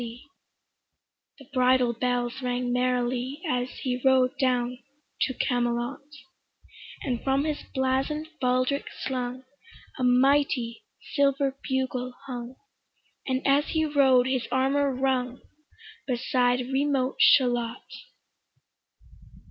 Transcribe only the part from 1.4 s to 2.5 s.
bridle bells